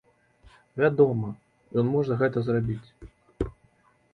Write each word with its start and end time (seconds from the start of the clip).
Вядома, 0.83 1.29
ён 1.81 1.85
можа 1.95 2.13
гэта 2.23 2.37
зрабіць! 2.49 2.89